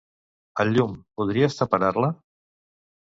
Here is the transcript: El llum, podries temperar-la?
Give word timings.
El 0.63 0.71
llum, 0.77 0.95
podries 1.21 1.57
temperar-la? 1.59 2.09